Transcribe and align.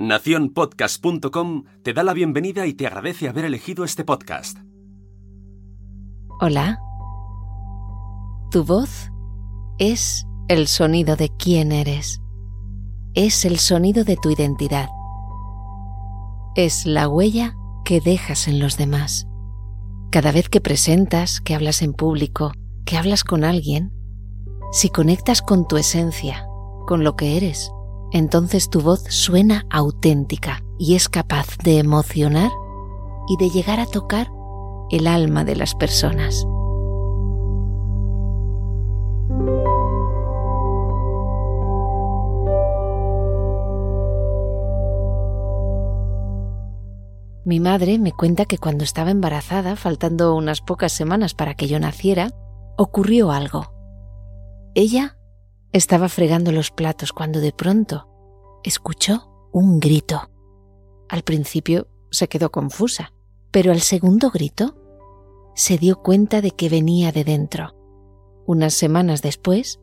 Naciónpodcast.com 0.00 1.64
te 1.82 1.92
da 1.92 2.02
la 2.02 2.14
bienvenida 2.14 2.66
y 2.66 2.72
te 2.72 2.86
agradece 2.86 3.28
haber 3.28 3.44
elegido 3.44 3.84
este 3.84 4.02
podcast. 4.02 4.56
Hola. 6.40 6.78
Tu 8.50 8.64
voz 8.64 9.10
es 9.76 10.24
el 10.48 10.68
sonido 10.68 11.16
de 11.16 11.28
quién 11.36 11.70
eres. 11.70 12.18
Es 13.12 13.44
el 13.44 13.58
sonido 13.58 14.02
de 14.04 14.16
tu 14.16 14.30
identidad. 14.30 14.88
Es 16.54 16.86
la 16.86 17.06
huella 17.06 17.54
que 17.84 18.00
dejas 18.00 18.48
en 18.48 18.58
los 18.58 18.78
demás. 18.78 19.26
Cada 20.10 20.32
vez 20.32 20.48
que 20.48 20.62
presentas, 20.62 21.42
que 21.42 21.54
hablas 21.54 21.82
en 21.82 21.92
público, 21.92 22.52
que 22.86 22.96
hablas 22.96 23.22
con 23.22 23.44
alguien, 23.44 23.92
si 24.72 24.88
conectas 24.88 25.42
con 25.42 25.68
tu 25.68 25.76
esencia, 25.76 26.46
con 26.86 27.04
lo 27.04 27.16
que 27.16 27.36
eres, 27.36 27.70
entonces 28.12 28.70
tu 28.70 28.80
voz 28.80 29.04
suena 29.08 29.66
auténtica 29.70 30.62
y 30.78 30.94
es 30.94 31.08
capaz 31.08 31.56
de 31.62 31.78
emocionar 31.78 32.50
y 33.28 33.36
de 33.36 33.50
llegar 33.50 33.80
a 33.80 33.86
tocar 33.86 34.30
el 34.90 35.06
alma 35.06 35.44
de 35.44 35.56
las 35.56 35.74
personas. 35.74 36.46
Mi 47.44 47.58
madre 47.58 47.98
me 47.98 48.12
cuenta 48.12 48.44
que 48.44 48.58
cuando 48.58 48.84
estaba 48.84 49.10
embarazada, 49.10 49.74
faltando 49.74 50.34
unas 50.36 50.60
pocas 50.60 50.92
semanas 50.92 51.34
para 51.34 51.54
que 51.54 51.68
yo 51.68 51.80
naciera, 51.80 52.30
ocurrió 52.76 53.32
algo. 53.32 53.72
Ella 54.74 55.16
estaba 55.72 56.08
fregando 56.08 56.52
los 56.52 56.70
platos 56.70 57.12
cuando 57.12 57.40
de 57.40 57.52
pronto 57.52 58.08
escuchó 58.64 59.30
un 59.52 59.80
grito. 59.80 60.30
Al 61.08 61.22
principio 61.22 61.88
se 62.10 62.28
quedó 62.28 62.50
confusa, 62.50 63.12
pero 63.50 63.72
al 63.72 63.80
segundo 63.80 64.30
grito 64.30 64.76
se 65.54 65.78
dio 65.78 66.02
cuenta 66.02 66.40
de 66.40 66.52
que 66.52 66.68
venía 66.68 67.12
de 67.12 67.24
dentro. 67.24 67.74
Unas 68.46 68.74
semanas 68.74 69.22
después, 69.22 69.80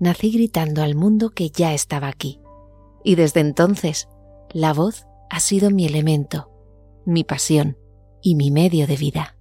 nací 0.00 0.32
gritando 0.32 0.82
al 0.82 0.94
mundo 0.94 1.30
que 1.30 1.50
ya 1.50 1.72
estaba 1.74 2.08
aquí. 2.08 2.40
Y 3.04 3.14
desde 3.14 3.40
entonces, 3.40 4.08
la 4.50 4.72
voz 4.72 5.06
ha 5.30 5.40
sido 5.40 5.70
mi 5.70 5.86
elemento, 5.86 6.50
mi 7.04 7.24
pasión 7.24 7.78
y 8.20 8.34
mi 8.34 8.50
medio 8.50 8.86
de 8.86 8.96
vida. 8.96 9.36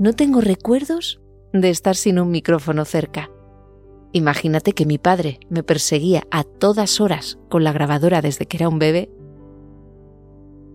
No 0.00 0.14
tengo 0.14 0.40
recuerdos 0.40 1.20
de 1.52 1.70
estar 1.70 1.94
sin 1.94 2.18
un 2.18 2.32
micrófono 2.32 2.84
cerca. 2.84 3.30
Imagínate 4.12 4.72
que 4.72 4.86
mi 4.86 4.98
padre 4.98 5.38
me 5.48 5.62
perseguía 5.62 6.24
a 6.32 6.42
todas 6.42 7.00
horas 7.00 7.38
con 7.48 7.62
la 7.62 7.72
grabadora 7.72 8.20
desde 8.20 8.46
que 8.46 8.56
era 8.56 8.68
un 8.68 8.80
bebé 8.80 9.08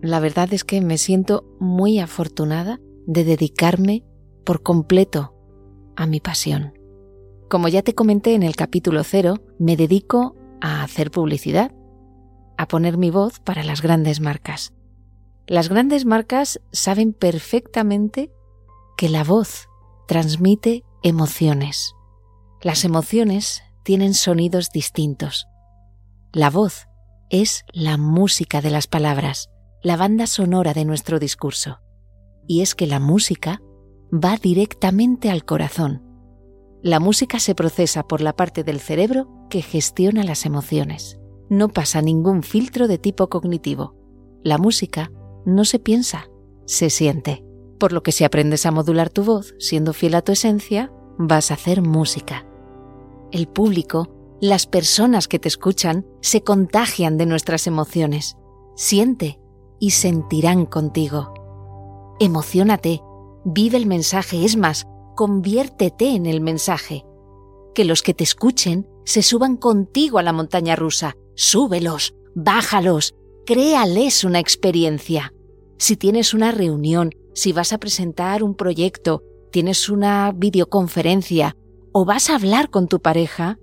la 0.02 0.20
verdad 0.20 0.52
es 0.52 0.64
que 0.64 0.80
me 0.80 0.98
siento 0.98 1.44
muy 1.58 1.98
afortunada 1.98 2.80
de 3.06 3.24
dedicarme 3.24 4.04
por 4.44 4.62
completo 4.62 5.34
a 5.96 6.06
mi 6.06 6.20
pasión. 6.20 6.74
Como 7.48 7.68
ya 7.68 7.82
te 7.82 7.94
comenté 7.94 8.34
en 8.34 8.42
el 8.42 8.56
capítulo 8.56 9.02
cero, 9.04 9.40
me 9.58 9.76
dedico 9.76 10.36
a 10.60 10.82
hacer 10.82 11.10
publicidad, 11.10 11.72
a 12.58 12.68
poner 12.68 12.98
mi 12.98 13.10
voz 13.10 13.40
para 13.40 13.62
las 13.62 13.82
grandes 13.82 14.20
marcas. 14.20 14.72
Las 15.46 15.68
grandes 15.68 16.04
marcas 16.04 16.60
saben 16.72 17.12
perfectamente 17.12 18.30
que 18.96 19.08
la 19.08 19.24
voz 19.24 19.68
transmite 20.08 20.84
emociones. 21.02 21.94
Las 22.62 22.84
emociones 22.84 23.62
tienen 23.84 24.14
sonidos 24.14 24.70
distintos. 24.70 25.46
La 26.32 26.50
voz 26.50 26.86
es 27.30 27.64
la 27.72 27.96
música 27.96 28.60
de 28.60 28.70
las 28.70 28.86
palabras 28.86 29.50
la 29.86 29.96
banda 29.96 30.26
sonora 30.26 30.74
de 30.74 30.84
nuestro 30.84 31.20
discurso. 31.20 31.78
Y 32.48 32.62
es 32.62 32.74
que 32.74 32.88
la 32.88 32.98
música 32.98 33.62
va 34.12 34.36
directamente 34.36 35.30
al 35.30 35.44
corazón. 35.44 36.02
La 36.82 36.98
música 36.98 37.38
se 37.38 37.54
procesa 37.54 38.02
por 38.02 38.20
la 38.20 38.34
parte 38.34 38.64
del 38.64 38.80
cerebro 38.80 39.28
que 39.48 39.62
gestiona 39.62 40.24
las 40.24 40.44
emociones. 40.44 41.20
No 41.48 41.68
pasa 41.68 42.02
ningún 42.02 42.42
filtro 42.42 42.88
de 42.88 42.98
tipo 42.98 43.28
cognitivo. 43.28 43.94
La 44.42 44.58
música 44.58 45.12
no 45.44 45.64
se 45.64 45.78
piensa, 45.78 46.28
se 46.64 46.90
siente. 46.90 47.45
Por 47.78 47.92
lo 47.92 48.02
que 48.02 48.12
si 48.12 48.24
aprendes 48.24 48.66
a 48.66 48.70
modular 48.70 49.10
tu 49.10 49.24
voz 49.24 49.54
siendo 49.58 49.92
fiel 49.92 50.14
a 50.14 50.22
tu 50.22 50.32
esencia, 50.32 50.92
vas 51.18 51.50
a 51.50 51.54
hacer 51.54 51.82
música. 51.82 52.46
El 53.32 53.48
público, 53.48 54.08
las 54.40 54.66
personas 54.66 55.28
que 55.28 55.38
te 55.38 55.48
escuchan, 55.48 56.06
se 56.20 56.42
contagian 56.42 57.18
de 57.18 57.26
nuestras 57.26 57.66
emociones. 57.66 58.36
Siente 58.76 59.40
y 59.78 59.90
sentirán 59.90 60.66
contigo. 60.66 61.34
Emocionate, 62.20 63.02
vive 63.44 63.76
el 63.76 63.86
mensaje, 63.86 64.44
es 64.44 64.56
más, 64.56 64.86
conviértete 65.14 66.14
en 66.14 66.26
el 66.26 66.40
mensaje. 66.40 67.04
Que 67.74 67.84
los 67.84 68.02
que 68.02 68.14
te 68.14 68.24
escuchen 68.24 68.88
se 69.04 69.22
suban 69.22 69.56
contigo 69.56 70.18
a 70.18 70.22
la 70.22 70.32
montaña 70.32 70.76
rusa. 70.76 71.14
Súbelos, 71.34 72.14
bájalos, 72.34 73.14
créales 73.44 74.24
una 74.24 74.38
experiencia. 74.38 75.32
Si 75.78 75.96
tienes 75.96 76.32
una 76.32 76.52
reunión, 76.52 77.10
si 77.36 77.52
vas 77.52 77.74
a 77.74 77.78
presentar 77.78 78.42
un 78.42 78.54
proyecto, 78.54 79.22
tienes 79.52 79.90
una 79.90 80.32
videoconferencia 80.34 81.54
o 81.92 82.06
vas 82.06 82.30
a 82.30 82.34
hablar 82.34 82.70
con 82.70 82.88
tu 82.88 83.00
pareja, 83.00 83.58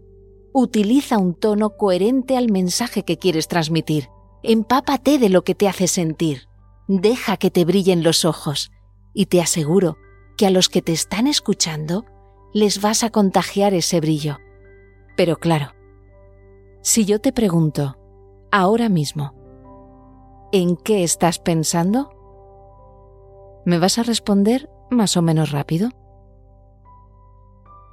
utiliza 0.53 1.17
un 1.17 1.33
tono 1.33 1.71
coherente 1.71 2.37
al 2.37 2.51
mensaje 2.51 3.03
que 3.03 3.17
quieres 3.17 3.47
transmitir. 3.47 4.09
Empápate 4.43 5.17
de 5.17 5.29
lo 5.29 5.43
que 5.43 5.55
te 5.55 5.67
hace 5.67 5.87
sentir. 5.87 6.43
Deja 6.87 7.37
que 7.37 7.49
te 7.49 7.65
brillen 7.65 8.03
los 8.03 8.25
ojos 8.25 8.71
y 9.11 9.25
te 9.25 9.41
aseguro 9.41 9.97
que 10.37 10.45
a 10.45 10.51
los 10.51 10.69
que 10.69 10.83
te 10.83 10.91
están 10.91 11.25
escuchando 11.25 12.05
les 12.53 12.79
vas 12.79 13.03
a 13.03 13.09
contagiar 13.09 13.73
ese 13.73 13.99
brillo. 13.99 14.37
Pero 15.17 15.37
claro, 15.37 15.71
si 16.83 17.05
yo 17.05 17.19
te 17.19 17.33
pregunto, 17.33 17.97
ahora 18.51 18.87
mismo, 18.87 19.33
¿en 20.51 20.75
qué 20.75 21.03
estás 21.03 21.39
pensando? 21.39 22.11
¿Me 23.65 23.79
vas 23.79 23.97
a 23.97 24.03
responder 24.03 24.69
más 24.91 25.17
o 25.17 25.21
menos 25.21 25.51
rápido? 25.51 25.89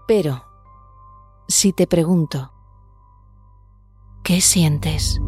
Pero, 0.06 0.44
si 1.48 1.72
te 1.72 1.86
pregunto, 1.86 2.52
¿qué 4.24 4.40
sientes? 4.40 5.20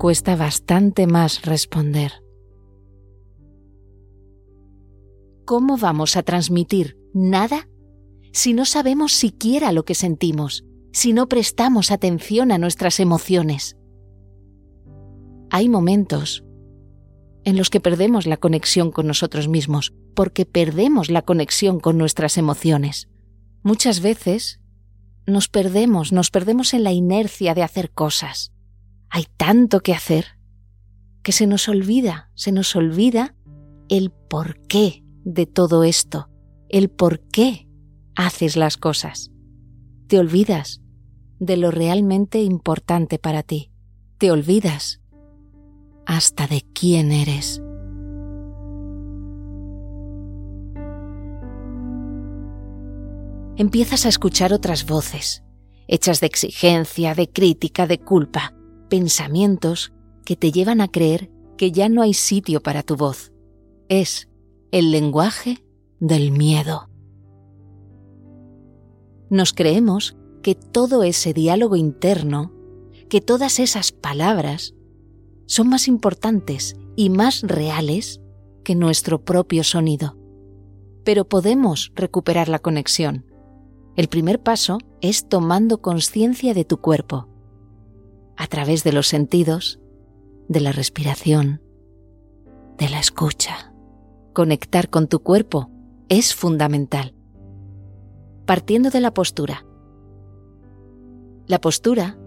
cuesta 0.00 0.34
bastante 0.34 1.06
más 1.06 1.42
responder. 1.42 2.24
¿Cómo 5.44 5.76
vamos 5.76 6.16
a 6.16 6.22
transmitir 6.22 6.96
nada 7.12 7.68
si 8.32 8.52
no 8.52 8.64
sabemos 8.64 9.12
siquiera 9.12 9.72
lo 9.72 9.84
que 9.84 9.94
sentimos, 9.94 10.64
si 10.92 11.12
no 11.12 11.28
prestamos 11.28 11.90
atención 11.90 12.52
a 12.52 12.58
nuestras 12.58 13.00
emociones? 13.00 13.76
Hay 15.50 15.68
momentos 15.68 16.44
en 17.44 17.56
los 17.56 17.70
que 17.70 17.80
perdemos 17.80 18.26
la 18.26 18.36
conexión 18.36 18.90
con 18.92 19.06
nosotros 19.06 19.48
mismos, 19.48 19.94
porque 20.14 20.46
perdemos 20.46 21.10
la 21.10 21.22
conexión 21.22 21.80
con 21.80 21.96
nuestras 21.98 22.36
emociones. 22.36 23.08
Muchas 23.62 24.00
veces 24.00 24.60
nos 25.26 25.48
perdemos, 25.48 26.12
nos 26.12 26.30
perdemos 26.30 26.74
en 26.74 26.84
la 26.84 26.92
inercia 26.92 27.54
de 27.54 27.62
hacer 27.62 27.90
cosas. 27.90 28.52
Hay 29.08 29.26
tanto 29.36 29.80
que 29.80 29.94
hacer 29.94 30.38
que 31.22 31.32
se 31.32 31.46
nos 31.46 31.68
olvida, 31.68 32.30
se 32.34 32.52
nos 32.52 32.74
olvida 32.76 33.34
el 33.88 34.10
porqué 34.10 35.02
de 35.24 35.46
todo 35.46 35.84
esto, 35.84 36.28
el 36.68 36.90
por 36.90 37.20
qué 37.28 37.68
haces 38.16 38.56
las 38.56 38.76
cosas. 38.76 39.30
Te 40.06 40.18
olvidas 40.18 40.80
de 41.38 41.56
lo 41.56 41.70
realmente 41.70 42.42
importante 42.42 43.18
para 43.18 43.42
ti. 43.42 43.70
Te 44.18 44.30
olvidas 44.30 45.00
hasta 46.06 46.46
de 46.46 46.62
quién 46.74 47.12
eres. 47.12 47.62
Empiezas 53.56 54.06
a 54.06 54.08
escuchar 54.08 54.52
otras 54.52 54.86
voces, 54.86 55.44
hechas 55.86 56.20
de 56.20 56.26
exigencia, 56.26 57.14
de 57.14 57.28
crítica, 57.28 57.86
de 57.86 57.98
culpa, 57.98 58.54
pensamientos 58.88 59.92
que 60.24 60.34
te 60.34 60.50
llevan 60.50 60.80
a 60.80 60.88
creer 60.88 61.30
que 61.56 61.72
ya 61.72 61.88
no 61.88 62.02
hay 62.02 62.14
sitio 62.14 62.62
para 62.62 62.82
tu 62.82 62.96
voz. 62.96 63.32
Es 63.88 64.28
el 64.72 64.90
lenguaje 64.90 65.64
del 65.98 66.32
miedo. 66.32 66.89
Nos 69.30 69.52
creemos 69.52 70.16
que 70.42 70.56
todo 70.56 71.04
ese 71.04 71.32
diálogo 71.32 71.76
interno, 71.76 72.52
que 73.08 73.20
todas 73.20 73.60
esas 73.60 73.92
palabras, 73.92 74.74
son 75.46 75.68
más 75.68 75.86
importantes 75.86 76.76
y 76.96 77.10
más 77.10 77.42
reales 77.42 78.20
que 78.64 78.74
nuestro 78.74 79.24
propio 79.24 79.62
sonido. 79.64 80.16
Pero 81.04 81.28
podemos 81.28 81.92
recuperar 81.94 82.48
la 82.48 82.58
conexión. 82.58 83.24
El 83.96 84.08
primer 84.08 84.42
paso 84.42 84.78
es 85.00 85.28
tomando 85.28 85.80
conciencia 85.80 86.52
de 86.52 86.64
tu 86.64 86.78
cuerpo, 86.80 87.28
a 88.36 88.46
través 88.48 88.84
de 88.84 88.92
los 88.92 89.06
sentidos, 89.06 89.80
de 90.48 90.60
la 90.60 90.72
respiración, 90.72 91.62
de 92.78 92.88
la 92.88 92.98
escucha. 92.98 93.72
Conectar 94.32 94.90
con 94.90 95.06
tu 95.06 95.20
cuerpo 95.20 95.70
es 96.08 96.34
fundamental. 96.34 97.14
Partiendo 98.50 98.90
de 98.90 98.98
la 98.98 99.14
postura. 99.14 99.64
La 101.46 101.60
postura 101.60 102.18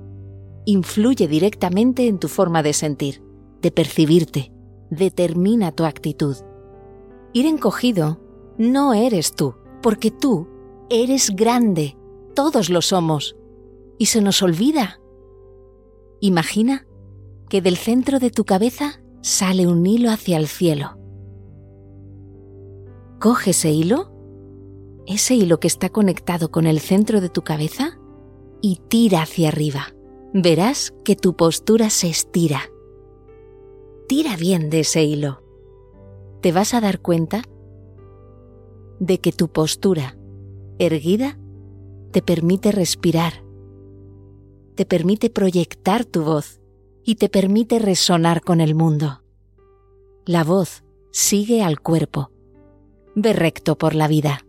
influye 0.63 1.27
directamente 1.27 2.07
en 2.07 2.17
tu 2.17 2.29
forma 2.29 2.63
de 2.63 2.71
sentir, 2.71 3.21
de 3.61 3.71
percibirte, 3.71 4.53
determina 4.89 5.73
tu 5.73 5.83
actitud. 5.83 6.37
Ir 7.33 7.45
encogido 7.45 8.21
no 8.57 8.93
eres 8.93 9.35
tú, 9.35 9.55
porque 9.81 10.11
tú 10.11 10.47
eres 10.89 11.35
grande, 11.35 11.97
todos 12.33 12.69
lo 12.69 12.81
somos, 12.81 13.35
y 13.97 14.05
se 14.05 14.21
nos 14.21 14.41
olvida. 14.41 15.01
Imagina 16.21 16.87
que 17.49 17.61
del 17.61 17.75
centro 17.75 18.19
de 18.19 18.29
tu 18.29 18.45
cabeza 18.45 19.01
sale 19.19 19.67
un 19.67 19.85
hilo 19.85 20.09
hacia 20.09 20.37
el 20.37 20.47
cielo. 20.47 20.97
Coge 23.19 23.49
ese 23.49 23.71
hilo, 23.71 24.12
ese 25.07 25.35
hilo 25.35 25.59
que 25.59 25.67
está 25.67 25.89
conectado 25.89 26.51
con 26.51 26.65
el 26.65 26.79
centro 26.79 27.21
de 27.21 27.29
tu 27.29 27.43
cabeza, 27.43 27.99
y 28.61 28.79
tira 28.87 29.23
hacia 29.23 29.49
arriba. 29.49 29.93
Verás 30.33 30.93
que 31.03 31.15
tu 31.15 31.35
postura 31.35 31.89
se 31.89 32.09
estira. 32.09 32.61
Tira 34.07 34.37
bien 34.37 34.69
de 34.69 34.79
ese 34.79 35.03
hilo. 35.03 35.43
Te 36.41 36.51
vas 36.51 36.73
a 36.73 36.81
dar 36.81 37.01
cuenta 37.01 37.43
de 38.99 39.19
que 39.19 39.31
tu 39.33 39.49
postura 39.49 40.17
erguida 40.79 41.37
te 42.11 42.21
permite 42.21 42.71
respirar, 42.71 43.43
te 44.75 44.85
permite 44.85 45.29
proyectar 45.29 46.05
tu 46.05 46.23
voz 46.23 46.61
y 47.03 47.15
te 47.15 47.27
permite 47.27 47.79
resonar 47.79 48.41
con 48.41 48.61
el 48.61 48.75
mundo. 48.75 49.23
La 50.25 50.43
voz 50.43 50.83
sigue 51.11 51.63
al 51.63 51.81
cuerpo, 51.81 52.31
ve 53.13 53.33
recto 53.33 53.77
por 53.77 53.93
la 53.93 54.07
vida. 54.07 54.45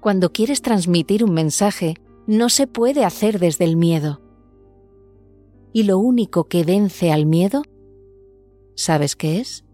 Cuando 0.00 0.32
quieres 0.32 0.62
transmitir 0.62 1.22
un 1.24 1.32
mensaje, 1.32 1.94
no 2.26 2.48
se 2.48 2.66
puede 2.66 3.04
hacer 3.04 3.38
desde 3.38 3.64
el 3.64 3.76
miedo. 3.76 4.22
Y 5.72 5.82
lo 5.82 5.98
único 5.98 6.44
que 6.44 6.64
vence 6.64 7.12
al 7.12 7.26
miedo, 7.26 7.62
¿sabes 8.76 9.14
qué 9.14 9.40
es? 9.40 9.64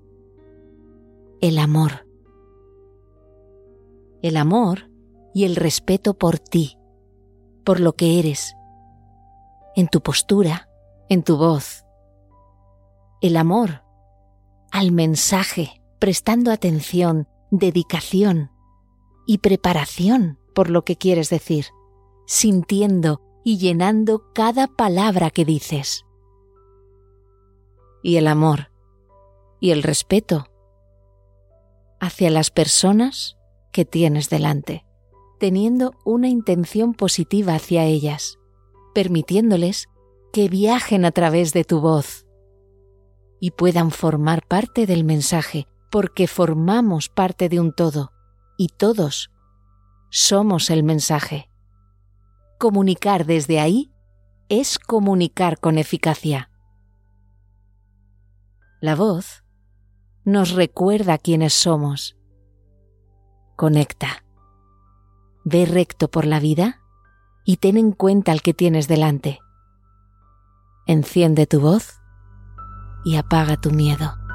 El 1.41 1.59
amor. 1.59 2.07
El 4.21 4.37
amor 4.37 4.91
y 5.33 5.45
el 5.45 5.55
respeto 5.55 6.15
por 6.15 6.39
ti, 6.39 6.77
por 7.65 7.79
lo 7.79 7.93
que 7.93 8.19
eres, 8.19 8.55
en 9.77 9.87
tu 9.87 10.01
postura, 10.01 10.69
en 11.09 11.23
tu 11.23 11.37
voz. 11.37 11.85
El 13.21 13.37
amor 13.37 13.85
al 14.73 14.91
mensaje, 14.91 15.81
prestando 16.01 16.51
atención, 16.51 17.29
dedicación 17.51 18.51
y 19.27 19.39
preparación 19.39 20.39
por 20.55 20.71
lo 20.71 20.85
que 20.85 20.97
quieres 20.97 21.29
decir, 21.29 21.67
sintiendo 22.27 23.21
y 23.45 23.59
llenando 23.59 24.33
cada 24.33 24.69
palabra 24.69 25.31
que 25.31 25.45
dices. 25.45 26.05
Y 28.03 28.17
el 28.17 28.29
amor 28.29 28.71
y 29.61 29.73
el 29.73 29.83
respeto 29.83 30.47
hacia 32.01 32.31
las 32.31 32.51
personas 32.51 33.37
que 33.73 33.85
tienes 33.85 34.31
delante, 34.31 34.87
teniendo 35.39 35.93
una 36.05 36.29
intención 36.29 36.95
positiva 36.95 37.55
hacia 37.55 37.85
ellas, 37.85 38.39
permitiéndoles 38.95 39.89
que 40.33 40.49
viajen 40.49 41.05
a 41.05 41.11
través 41.11 41.53
de 41.53 41.65
tu 41.65 41.81
voz 41.81 42.27
y 43.41 43.51
puedan 43.51 43.91
formar 43.91 44.47
parte 44.47 44.87
del 44.87 45.05
mensaje, 45.05 45.67
porque 45.91 46.27
formamos 46.27 47.09
parte 47.09 47.49
de 47.49 47.61
un 47.61 47.73
todo 47.73 48.13
y 48.57 48.69
todos 48.69 49.31
somos 50.11 50.71
el 50.71 50.83
mensaje. 50.83 51.51
Comunicar 52.59 53.27
desde 53.27 53.61
ahí 53.61 53.93
es 54.49 54.79
comunicar 54.79 55.59
con 55.59 55.79
eficacia. 55.79 56.51
La 58.81 58.95
voz 58.95 59.45
nos 60.25 60.53
recuerda 60.53 61.19
quiénes 61.19 61.55
somos. 61.55 62.17
Conecta. 63.57 64.25
Ve 65.45 65.67
recto 65.67 66.09
por 66.09 66.27
la 66.27 66.41
vida 66.41 66.81
y 67.45 67.59
ten 67.59 67.77
en 67.77 67.93
cuenta 67.93 68.33
al 68.33 68.43
que 68.43 68.53
tienes 68.53 68.89
delante. 68.89 69.39
Enciende 70.87 71.47
tu 71.47 71.61
voz 71.61 72.01
y 73.05 73.17
apaga 73.17 73.57
tu 73.57 73.71
miedo. 73.71 74.26